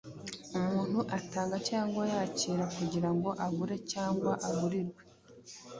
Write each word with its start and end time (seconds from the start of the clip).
umuntu 0.57 0.99
atanga 1.17 1.55
cyangwa 1.69 2.01
yakira 2.13 2.63
kugira 2.75 3.09
ngo 3.15 3.29
agure 3.45 3.75
cyangwa 3.91 4.31
agurirwe 4.47 5.01